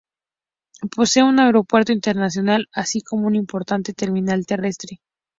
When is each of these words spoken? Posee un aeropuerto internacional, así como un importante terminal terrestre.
Posee 0.95 1.21
un 1.21 1.39
aeropuerto 1.39 1.91
internacional, 1.91 2.67
así 2.73 3.01
como 3.01 3.27
un 3.27 3.35
importante 3.35 3.93
terminal 3.93 4.47
terrestre. 4.47 4.99